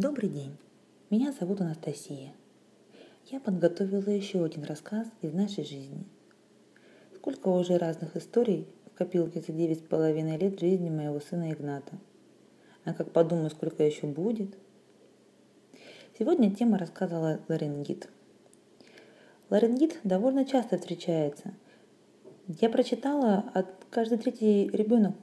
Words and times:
Добрый 0.00 0.30
день. 0.30 0.56
Меня 1.10 1.30
зовут 1.30 1.60
Анастасия. 1.60 2.32
Я 3.26 3.38
подготовила 3.38 4.08
еще 4.08 4.42
один 4.42 4.64
рассказ 4.64 5.06
из 5.20 5.34
нашей 5.34 5.62
жизни. 5.62 6.06
Сколько 7.16 7.48
уже 7.48 7.76
разных 7.76 8.16
историй 8.16 8.66
в 8.86 8.96
копилке 8.96 9.42
за 9.42 9.52
девять 9.52 9.80
с 9.80 9.82
половиной 9.82 10.38
лет 10.38 10.58
жизни 10.58 10.88
моего 10.88 11.20
сына 11.20 11.52
Игната. 11.52 11.98
А 12.86 12.94
как 12.94 13.12
подумаю, 13.12 13.50
сколько 13.50 13.82
еще 13.82 14.06
будет. 14.06 14.56
Сегодня 16.18 16.50
тема 16.50 16.78
рассказала 16.78 17.38
ларингит. 17.50 18.08
Ларингит 19.50 19.98
довольно 20.02 20.46
часто 20.46 20.78
встречается. 20.78 21.52
Я 22.48 22.70
прочитала, 22.70 23.50
от 23.52 23.66
каждый 23.90 24.16
третий 24.16 24.70
ребенок 24.72 25.14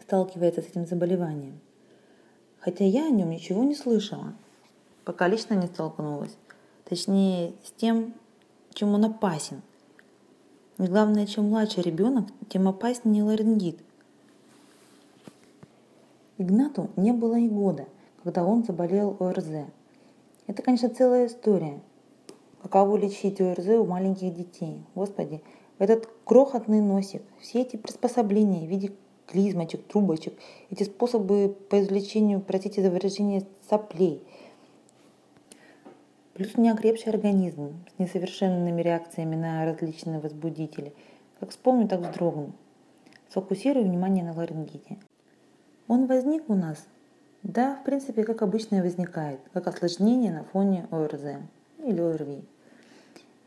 сталкивается 0.00 0.62
с 0.62 0.68
этим 0.68 0.86
заболеванием. 0.86 1.60
Хотя 2.62 2.84
я 2.84 3.06
о 3.06 3.10
нем 3.10 3.30
ничего 3.30 3.64
не 3.64 3.74
слышала, 3.74 4.34
пока 5.04 5.26
лично 5.26 5.54
не 5.54 5.66
столкнулась. 5.66 6.36
Точнее, 6.84 7.54
с 7.64 7.72
тем, 7.72 8.14
чем 8.72 8.94
он 8.94 9.04
опасен. 9.04 9.62
И 10.78 10.84
главное, 10.84 11.26
чем 11.26 11.48
младше 11.48 11.82
ребенок, 11.82 12.26
тем 12.48 12.68
опаснее 12.68 13.24
ларингит. 13.24 13.80
Игнату 16.38 16.90
не 16.94 17.12
было 17.12 17.36
и 17.36 17.48
года, 17.48 17.88
когда 18.22 18.44
он 18.44 18.62
заболел 18.62 19.16
ОРЗ. 19.18 19.66
Это, 20.46 20.62
конечно, 20.62 20.88
целая 20.88 21.26
история. 21.26 21.80
Каково 22.62 22.96
лечить 22.96 23.40
ОРЗ 23.40 23.70
у 23.70 23.86
маленьких 23.86 24.32
детей. 24.36 24.84
Господи, 24.94 25.42
этот 25.78 26.08
крохотный 26.24 26.80
носик, 26.80 27.22
все 27.40 27.62
эти 27.62 27.74
приспособления 27.74 28.64
в 28.64 28.70
виде 28.70 28.92
клизмочек, 29.26 29.86
трубочек, 29.86 30.34
эти 30.70 30.84
способы 30.84 31.56
по 31.68 31.80
извлечению, 31.80 32.40
простите 32.40 32.82
за 32.82 32.90
выражение, 32.90 33.46
соплей. 33.68 34.22
Плюс 36.34 36.56
неокрепший 36.56 37.12
организм 37.12 37.84
с 37.94 37.98
несовершенными 37.98 38.80
реакциями 38.80 39.36
на 39.36 39.64
различные 39.64 40.18
возбудители. 40.18 40.94
Как 41.40 41.50
вспомню, 41.50 41.88
так 41.88 42.00
вздрогну. 42.00 42.52
Сфокусирую 43.28 43.84
внимание 43.84 44.24
на 44.24 44.32
ларингите. 44.32 44.98
Он 45.88 46.06
возник 46.06 46.48
у 46.48 46.54
нас, 46.54 46.86
да, 47.42 47.76
в 47.76 47.84
принципе, 47.84 48.24
как 48.24 48.42
обычно 48.42 48.76
и 48.76 48.80
возникает, 48.80 49.40
как 49.52 49.66
осложнение 49.66 50.32
на 50.32 50.44
фоне 50.44 50.86
ОРЗ 50.90 51.38
или 51.78 52.00
ОРВИ. 52.00 52.44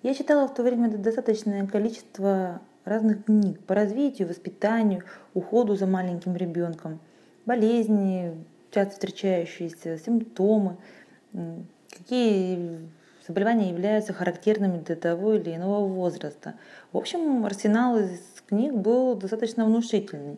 Я 0.03 0.13
читала 0.13 0.47
в 0.47 0.53
то 0.53 0.61
время 0.61 0.89
достаточное 0.89 1.65
количество 1.65 2.61
разных 2.85 3.25
книг 3.25 3.59
по 3.65 3.75
развитию, 3.75 4.27
воспитанию, 4.29 5.03
уходу 5.33 5.75
за 5.75 5.87
маленьким 5.87 6.35
ребенком, 6.35 6.99
болезни, 7.45 8.33
часто 8.71 8.93
встречающиеся, 8.93 9.97
симптомы, 9.97 10.77
какие 11.89 12.79
заболевания 13.27 13.69
являются 13.69 14.13
характерными 14.13 14.79
для 14.79 14.95
того 14.95 15.33
или 15.33 15.55
иного 15.55 15.87
возраста. 15.87 16.55
В 16.91 16.97
общем, 16.97 17.45
арсенал 17.45 17.97
из 17.97 18.21
книг 18.47 18.73
был 18.73 19.15
достаточно 19.15 19.65
внушительный. 19.65 20.37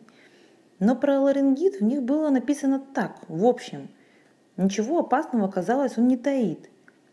Но 0.78 0.94
про 0.96 1.20
ларингит 1.20 1.80
в 1.80 1.84
них 1.84 2.02
было 2.02 2.30
написано 2.30 2.80
так, 2.94 3.18
в 3.28 3.44
общем. 3.44 3.88
Ничего 4.56 5.00
опасного, 5.00 5.48
казалось, 5.50 5.98
он 5.98 6.08
не 6.08 6.16
таит. 6.16 6.70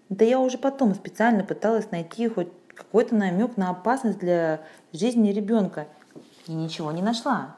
Это 0.09 0.23
я 0.23 0.39
уже 0.39 0.57
потом 0.57 0.93
специально 0.93 1.43
пыталась 1.43 1.91
найти 1.91 2.27
хоть 2.27 2.49
какой-то 2.75 3.15
намек 3.15 3.57
на 3.57 3.69
опасность 3.69 4.19
для 4.19 4.61
жизни 4.93 5.31
ребенка. 5.31 5.87
И 6.47 6.53
ничего 6.53 6.91
не 6.91 7.01
нашла. 7.01 7.55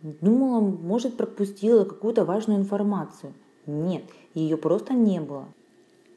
Думала, 0.00 0.60
может, 0.60 1.16
пропустила 1.16 1.84
какую-то 1.84 2.24
важную 2.24 2.60
информацию. 2.60 3.34
Нет, 3.66 4.04
ее 4.34 4.56
просто 4.56 4.94
не 4.94 5.20
было. 5.20 5.48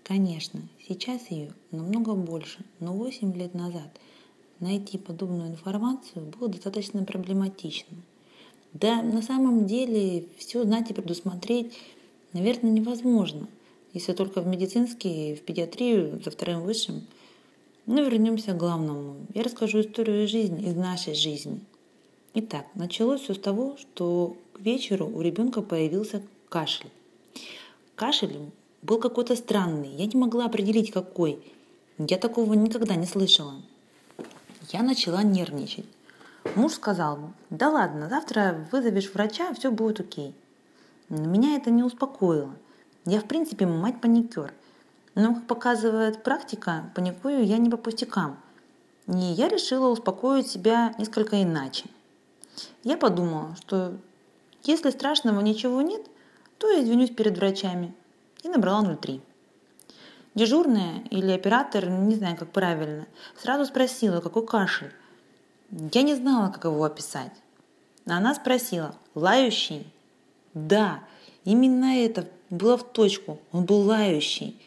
Конечно, 0.03 0.61
сейчас 0.87 1.29
ее 1.29 1.51
намного 1.71 2.13
больше, 2.13 2.63
но 2.79 2.93
8 2.93 3.33
лет 3.33 3.53
назад 3.53 3.89
найти 4.59 4.97
подобную 4.97 5.49
информацию 5.49 6.25
было 6.25 6.49
достаточно 6.49 7.03
проблематично. 7.03 7.97
Да, 8.73 9.01
на 9.01 9.21
самом 9.21 9.65
деле 9.65 10.27
все 10.37 10.63
знать 10.63 10.91
и 10.91 10.93
предусмотреть, 10.93 11.77
наверное, 12.33 12.71
невозможно, 12.71 13.47
если 13.93 14.13
только 14.13 14.41
в 14.41 14.47
медицинский, 14.47 15.35
в 15.35 15.41
педиатрию 15.41 16.21
за 16.23 16.31
вторым 16.31 16.61
высшим– 16.61 17.05
но 17.85 18.01
вернемся 18.01 18.53
к 18.53 18.57
главному. 18.57 19.15
Я 19.33 19.43
расскажу 19.43 19.81
историю 19.81 20.27
жизни 20.27 20.63
из 20.69 20.75
нашей 20.75 21.13
жизни. 21.13 21.61
Итак, 22.33 22.65
началось 22.75 23.21
все 23.21 23.33
с 23.33 23.39
того, 23.39 23.77
что 23.77 24.37
к 24.53 24.61
вечеру 24.61 25.07
у 25.07 25.21
ребенка 25.21 25.61
появился 25.61 26.21
кашель. 26.49 26.89
Кашель 27.95 28.51
был 28.81 28.99
какой-то 28.99 29.35
странный. 29.35 29.89
Я 29.89 30.05
не 30.05 30.17
могла 30.17 30.45
определить, 30.45 30.91
какой. 30.91 31.39
Я 31.97 32.17
такого 32.17 32.53
никогда 32.53 32.95
не 32.95 33.05
слышала. 33.05 33.55
Я 34.71 34.81
начала 34.83 35.23
нервничать. 35.23 35.85
Муж 36.55 36.73
сказал, 36.73 37.19
да 37.49 37.69
ладно, 37.69 38.09
завтра 38.09 38.67
вызовешь 38.71 39.13
врача, 39.13 39.53
все 39.53 39.71
будет 39.71 39.99
окей. 39.99 40.33
Но 41.09 41.25
меня 41.25 41.55
это 41.55 41.69
не 41.69 41.83
успокоило. 41.83 42.55
Я, 43.05 43.19
в 43.19 43.25
принципе, 43.25 43.65
мать-паникер. 43.65 44.53
Но, 45.15 45.35
как 45.35 45.47
показывает 45.47 46.23
практика, 46.23 46.91
паникую 46.95 47.45
я 47.45 47.57
не 47.57 47.69
по 47.69 47.77
пустякам. 47.77 48.39
И 49.07 49.17
я 49.17 49.49
решила 49.49 49.87
успокоить 49.87 50.47
себя 50.47 50.93
несколько 50.97 51.41
иначе. 51.41 51.85
Я 52.83 52.97
подумала, 52.97 53.55
что 53.61 53.97
если 54.63 54.89
страшного 54.91 55.41
ничего 55.41 55.81
нет, 55.81 56.01
то 56.57 56.69
я 56.69 56.83
извинюсь 56.83 57.09
перед 57.09 57.37
врачами. 57.37 57.93
И 58.43 58.49
набрала 58.49 58.95
03. 58.95 59.21
Дежурная 60.33 61.03
или 61.09 61.31
оператор, 61.31 61.89
не 61.89 62.15
знаю, 62.15 62.37
как 62.37 62.51
правильно, 62.51 63.05
сразу 63.37 63.65
спросила, 63.65 64.21
какой 64.21 64.45
кашель. 64.45 64.93
Я 65.71 66.03
не 66.03 66.15
знала, 66.15 66.51
как 66.51 66.65
его 66.65 66.83
описать. 66.83 67.33
Она 68.05 68.33
спросила, 68.33 68.95
лающий? 69.13 69.91
Да, 70.53 70.99
именно 71.43 71.97
это 71.97 72.27
было 72.49 72.77
в 72.77 72.83
точку. 72.83 73.39
Он 73.51 73.65
был 73.65 73.81
лающий. 73.81 74.59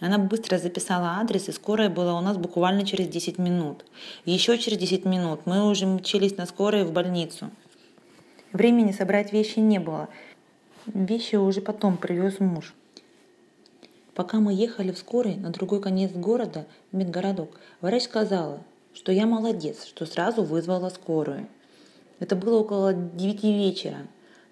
Она 0.00 0.18
быстро 0.18 0.58
записала 0.58 1.18
адрес, 1.18 1.48
и 1.48 1.52
скорая 1.52 1.90
была 1.90 2.16
у 2.16 2.20
нас 2.20 2.36
буквально 2.36 2.86
через 2.86 3.08
10 3.08 3.38
минут. 3.38 3.84
Еще 4.24 4.56
через 4.58 4.78
10 4.78 5.04
минут 5.04 5.40
мы 5.44 5.68
уже 5.68 5.86
мчались 5.86 6.36
на 6.36 6.46
скорой 6.46 6.84
в 6.84 6.92
больницу. 6.92 7.50
Времени 8.52 8.92
собрать 8.92 9.32
вещи 9.32 9.58
не 9.58 9.80
было. 9.80 10.08
Вещи 10.86 11.34
уже 11.34 11.60
потом 11.60 11.96
привез 11.96 12.38
муж. 12.38 12.74
Пока 14.14 14.38
мы 14.38 14.54
ехали 14.54 14.92
в 14.92 14.98
скорой 14.98 15.34
на 15.34 15.50
другой 15.50 15.80
конец 15.80 16.12
города, 16.12 16.66
в 16.92 16.96
медгородок, 16.96 17.60
врач 17.80 18.04
сказала, 18.04 18.60
что 18.94 19.10
я 19.12 19.26
молодец, 19.26 19.84
что 19.84 20.06
сразу 20.06 20.44
вызвала 20.44 20.90
скорую. 20.90 21.48
Это 22.20 22.36
было 22.36 22.60
около 22.60 22.92
9 22.94 23.42
вечера. 23.44 23.98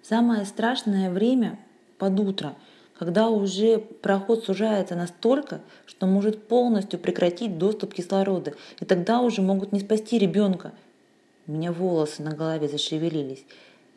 Самое 0.03 0.45
страшное 0.45 1.09
время 1.09 1.57
под 1.97 2.19
утро– 2.19 2.55
когда 2.97 3.29
уже 3.29 3.77
проход 3.77 4.43
сужается 4.43 4.95
настолько, 4.95 5.61
что 5.85 6.07
может 6.07 6.47
полностью 6.47 6.99
прекратить 6.99 7.57
доступ 7.57 7.93
кислорода, 7.93 8.53
и 8.79 8.85
тогда 8.85 9.21
уже 9.21 9.41
могут 9.41 9.71
не 9.71 9.79
спасти 9.79 10.17
ребенка. 10.17 10.73
У 11.45 11.51
меня 11.51 11.71
волосы 11.71 12.23
на 12.23 12.31
голове 12.31 12.67
зашевелились. 12.67 13.45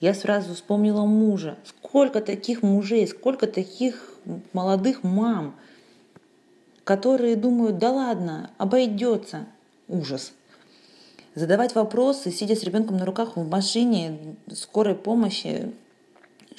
Я 0.00 0.14
сразу 0.14 0.54
вспомнила 0.54 1.04
мужа. 1.04 1.56
Сколько 1.64 2.20
таких 2.20 2.62
мужей, 2.62 3.06
сколько 3.06 3.46
таких 3.46 4.14
молодых 4.52 5.02
мам, 5.02 5.56
которые 6.84 7.36
думают, 7.36 7.78
да 7.78 7.90
ладно, 7.90 8.50
обойдется. 8.58 9.46
Ужас. 9.88 10.32
Задавать 11.34 11.74
вопросы, 11.74 12.30
сидя 12.30 12.54
с 12.54 12.62
ребенком 12.62 12.96
на 12.96 13.04
руках 13.04 13.36
в 13.36 13.48
машине 13.48 14.36
скорой 14.52 14.94
помощи, 14.94 15.72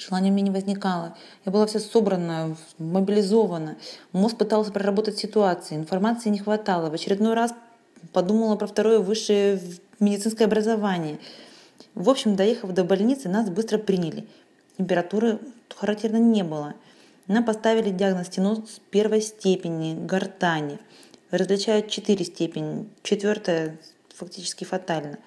Желания 0.08 0.30
у 0.30 0.32
меня 0.32 0.46
не 0.46 0.50
возникало. 0.50 1.16
Я 1.44 1.52
была 1.52 1.66
вся 1.66 1.78
собрана, 1.78 2.56
мобилизована. 2.78 3.76
Мозг 4.12 4.36
пытался 4.36 4.72
проработать 4.72 5.18
ситуацию. 5.18 5.78
Информации 5.78 6.28
не 6.30 6.38
хватало. 6.38 6.90
В 6.90 6.94
очередной 6.94 7.34
раз 7.34 7.54
подумала 8.12 8.56
про 8.56 8.66
второе 8.66 8.98
высшее 8.98 9.60
медицинское 10.00 10.46
образование. 10.46 11.18
В 11.94 12.10
общем, 12.10 12.34
доехав 12.34 12.72
до 12.72 12.84
больницы, 12.84 13.28
нас 13.28 13.48
быстро 13.48 13.78
приняли. 13.78 14.26
Температуры 14.76 15.38
характерно 15.76 16.16
не 16.16 16.42
было. 16.42 16.74
Нам 17.28 17.44
поставили 17.44 17.90
диагноз 17.90 18.26
стеноз 18.26 18.80
первой 18.90 19.20
степени, 19.20 19.94
гортани. 19.94 20.80
Различают 21.30 21.88
четыре 21.88 22.24
степени. 22.24 22.88
Четвертая 23.02 23.78
фактически 24.14 24.64
фатально. 24.64 25.18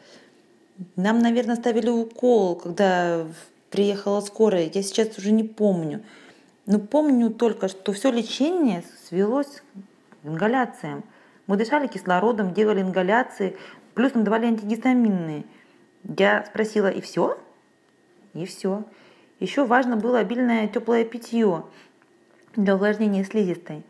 Нам, 0.97 1.19
наверное, 1.19 1.55
ставили 1.55 1.89
укол, 1.89 2.55
когда 2.55 3.25
приехала 3.69 4.21
скорая, 4.21 4.69
я 4.73 4.83
сейчас 4.83 5.17
уже 5.17 5.31
не 5.31 5.43
помню. 5.43 6.03
Но 6.65 6.79
помню 6.79 7.29
только, 7.29 7.67
что 7.67 7.93
все 7.93 8.11
лечение 8.11 8.83
свелось 9.07 9.61
к 10.23 10.27
ингаляциям. 10.27 11.03
Мы 11.47 11.57
дышали 11.57 11.87
кислородом, 11.87 12.53
делали 12.53 12.81
ингаляции, 12.81 13.55
плюс 13.93 14.13
нам 14.13 14.23
давали 14.23 14.47
антигистаминные. 14.47 15.45
Я 16.03 16.43
спросила, 16.45 16.87
и 16.87 17.01
все? 17.01 17.37
И 18.33 18.45
все. 18.45 18.83
Еще 19.39 19.65
важно 19.65 19.95
было 19.97 20.19
обильное 20.19 20.67
теплое 20.67 21.03
питье. 21.05 21.65
для 22.55 22.75
увлажнения 22.75 23.23
слизистой. 23.25 23.83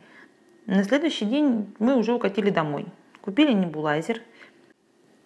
На 0.65 0.83
следующий 0.83 1.25
день 1.25 1.75
мы 1.77 1.95
уже 1.95 2.13
укатили 2.13 2.49
домой. 2.49 2.87
Купили 3.21 3.53
небулайзер, 3.53 4.21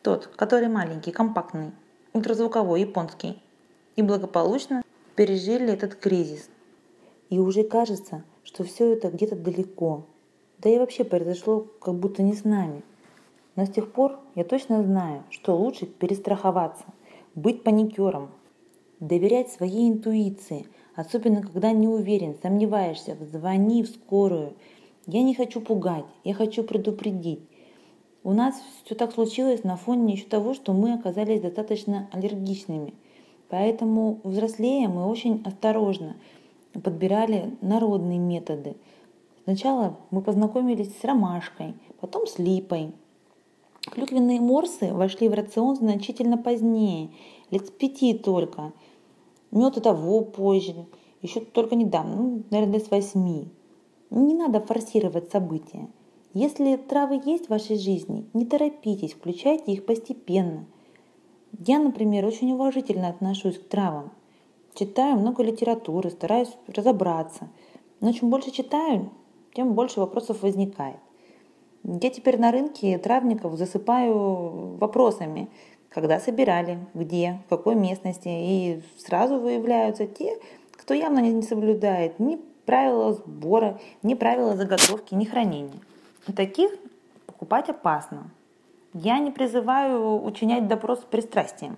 тот, 0.02 0.28
который 0.28 0.68
маленький, 0.68 1.12
компактный, 1.12 1.72
ультразвуковой, 2.14 2.82
японский. 2.82 3.42
И 4.00 4.02
благополучно 4.02 4.82
пережили 5.18 5.74
этот 5.74 5.96
кризис. 5.96 6.50
И 7.30 7.38
уже 7.38 7.64
кажется, 7.64 8.24
что 8.46 8.64
все 8.64 8.94
это 8.94 9.10
где-то 9.10 9.36
далеко. 9.36 10.06
Да 10.60 10.70
и 10.70 10.78
вообще 10.78 11.04
произошло 11.04 11.68
как 11.82 11.96
будто 11.96 12.24
не 12.24 12.32
с 12.32 12.46
нами. 12.46 12.82
Но 13.58 13.66
с 13.66 13.70
тех 13.70 13.92
пор 13.92 14.18
я 14.36 14.46
точно 14.46 14.82
знаю, 14.84 15.26
что 15.32 15.54
лучше 15.54 15.86
перестраховаться, 15.86 16.86
быть 17.36 17.62
паникером, 17.64 18.30
доверять 19.02 19.52
своей 19.52 19.90
интуиции, 19.90 20.68
особенно 20.96 21.42
когда 21.42 21.74
не 21.74 21.90
уверен, 21.90 22.38
сомневаешься, 22.42 23.18
звони 23.30 23.84
в 23.84 23.90
скорую. 23.90 24.54
Я 25.08 25.24
не 25.24 25.36
хочу 25.36 25.60
пугать, 25.60 26.06
я 26.24 26.34
хочу 26.34 26.64
предупредить. 26.64 27.42
У 28.24 28.32
нас 28.32 28.56
все 28.86 28.96
так 28.96 29.12
случилось 29.12 29.66
на 29.66 29.76
фоне 29.76 30.14
еще 30.14 30.26
того, 30.26 30.54
что 30.54 30.72
мы 30.72 30.94
оказались 30.94 31.42
достаточно 31.42 32.08
аллергичными. 32.14 32.94
Поэтому 33.50 34.20
взрослея 34.24 34.88
мы 34.88 35.06
очень 35.06 35.42
осторожно 35.46 36.16
подбирали 36.74 37.58
народные 37.62 38.20
методы. 38.20 38.76
Сначала 39.44 39.98
мы 40.12 40.22
познакомились 40.22 40.96
с 41.00 41.04
ромашкой, 41.04 41.74
потом 42.00 42.28
с 42.28 42.38
липой, 42.38 42.94
Клюквенные 43.92 44.40
морсы 44.40 44.94
вошли 44.94 45.30
в 45.30 45.34
рацион 45.34 45.76
значительно 45.76 46.38
позднее, 46.38 47.10
лет 47.50 47.68
с 47.68 47.72
пяти 47.72 48.14
только. 48.14 48.74
Мед 49.52 49.78
и 49.78 49.82
того 49.82 50.22
позже, 50.22 50.86
еще 51.22 51.40
только 51.40 51.76
недавно, 51.76 52.16
ну, 52.16 52.44
наверное, 52.52 52.76
лет 52.76 52.86
с 52.86 52.92
восьми. 52.92 53.48
Не 54.12 54.36
надо 54.36 54.60
форсировать 54.60 55.32
события. 55.32 55.88
Если 56.34 56.76
травы 56.76 57.20
есть 57.26 57.48
в 57.48 57.50
вашей 57.50 57.78
жизни, 57.78 58.26
не 58.34 58.46
торопитесь, 58.46 59.14
включайте 59.14 59.72
их 59.72 59.86
постепенно. 59.86 60.66
Я, 61.58 61.80
например, 61.80 62.26
очень 62.26 62.52
уважительно 62.52 63.10
отношусь 63.10 63.58
к 63.58 63.68
травам. 63.68 64.12
Читаю 64.76 65.18
много 65.18 65.44
литературы, 65.44 66.10
стараюсь 66.10 66.56
разобраться. 66.68 67.50
Но 68.02 68.14
чем 68.14 68.30
больше 68.30 68.52
читаю, 68.52 69.10
тем 69.54 69.74
больше 69.74 70.00
вопросов 70.00 70.42
возникает. 70.42 70.98
Я 71.84 72.10
теперь 72.10 72.40
на 72.40 72.52
рынке 72.52 72.98
травников 72.98 73.58
засыпаю 73.58 74.78
вопросами, 74.78 75.50
когда 75.90 76.20
собирали, 76.20 76.80
где, 76.94 77.42
в 77.46 77.50
какой 77.50 77.76
местности, 77.76 78.28
и 78.28 78.82
сразу 78.98 79.40
выявляются 79.40 80.06
те, 80.06 80.38
кто 80.72 80.94
явно 80.94 81.20
не 81.20 81.42
соблюдает 81.42 82.20
ни 82.20 82.40
правила 82.66 83.14
сбора, 83.14 83.80
ни 84.04 84.14
правила 84.14 84.56
заготовки, 84.56 85.16
ни 85.16 85.26
хранения. 85.26 85.80
Таких 86.36 86.72
покупать 87.26 87.70
опасно. 87.70 88.30
Я 88.94 89.20
не 89.20 89.32
призываю 89.32 90.24
учинять 90.24 90.68
допрос 90.68 91.02
с 91.02 91.04
пристрастием. 91.04 91.78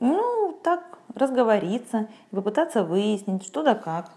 Ну, 0.00 0.58
так, 0.62 0.98
разговориться 1.14 2.08
попытаться 2.30 2.84
выяснить, 2.84 3.44
что 3.44 3.62
да 3.62 3.74
как. 3.74 4.12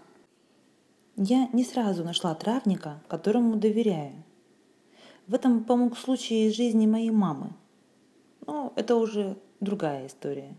Я 1.16 1.48
не 1.52 1.64
сразу 1.64 2.04
нашла 2.04 2.34
травника, 2.34 3.00
которому 3.08 3.56
доверяю. 3.56 4.14
В 5.26 5.34
этом 5.34 5.64
помог 5.64 5.98
случай 5.98 6.46
из 6.46 6.56
жизни 6.56 6.86
моей 6.86 7.10
мамы. 7.10 7.50
Но 8.46 8.72
это 8.76 8.96
уже 8.96 9.36
другая 9.60 10.06
история. 10.06 10.54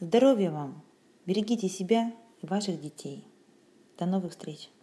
Здоровья 0.00 0.50
вам! 0.50 0.80
Берегите 1.26 1.68
себя 1.68 2.12
и 2.40 2.46
ваших 2.46 2.80
детей. 2.80 3.26
До 3.98 4.06
новых 4.06 4.32
встреч! 4.32 4.70